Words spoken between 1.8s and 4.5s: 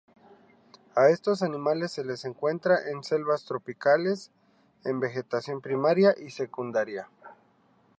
se les encuentra en selvas tropicales,